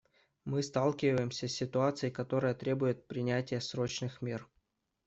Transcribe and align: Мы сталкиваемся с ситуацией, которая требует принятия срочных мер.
Мы 0.45 0.63
сталкиваемся 0.63 1.47
с 1.47 1.51
ситуацией, 1.51 2.11
которая 2.11 2.55
требует 2.55 3.05
принятия 3.07 3.61
срочных 3.61 4.19
мер. 4.23 4.49